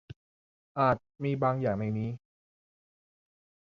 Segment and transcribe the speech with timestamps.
[0.79, 2.09] อาจมีบางอย่างในนี้